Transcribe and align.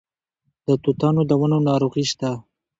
د 0.65 0.67
توتانو 0.83 1.21
د 1.29 1.31
ونو 1.39 1.57
ناروغي 1.69 2.03
شته؟ 2.11 2.31